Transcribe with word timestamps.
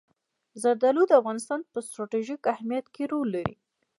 زردالو 0.61 1.03
د 1.07 1.11
افغانستان 1.21 1.59
په 1.71 1.79
ستراتیژیک 1.87 2.41
اهمیت 2.53 2.85
کې 2.95 3.03
رول 3.11 3.27
لري. 3.35 3.55